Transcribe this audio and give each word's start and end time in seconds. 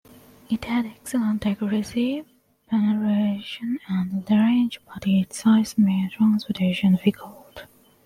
It 0.49 0.65
had 0.65 0.87
excellent 0.87 1.45
accuracy, 1.45 2.25
penetration 2.67 3.77
and 3.87 4.27
range, 4.31 4.79
but 4.91 5.05
its 5.05 5.43
size 5.43 5.77
made 5.77 6.09
transportation 6.09 6.93
difficult. 6.93 7.65